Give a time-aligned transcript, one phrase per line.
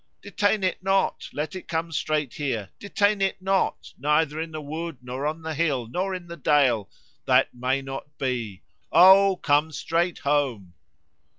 [0.23, 4.97] Detain it not, let it come straight here, detain it not, neither in the wood,
[5.03, 6.89] nor on the hill, nor in the dale.
[7.25, 8.63] That may not be.
[8.91, 10.73] O come straight home!"